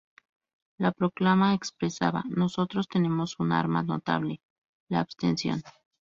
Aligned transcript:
La 0.79 0.91
proclama 0.93 1.53
expresaba: 1.53 2.23
"“Nosotros 2.27 2.87
tenemos 2.87 3.35
un 3.39 3.51
arma 3.51 3.83
notable: 3.83 4.41
La 4.89 4.99
abstención. 5.01 5.61